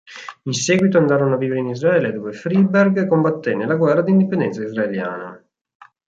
In 0.45 0.53
seguito 0.53 0.97
andarono 0.97 1.35
a 1.35 1.37
vivere 1.37 1.59
in 1.59 1.67
Israele, 1.67 2.11
dove 2.11 2.31
Freiberg 2.31 3.05
combatté 3.05 3.53
nella 3.53 3.75
guerra 3.75 4.01
d'indipendenza 4.01 4.63
israeliana. 4.63 5.39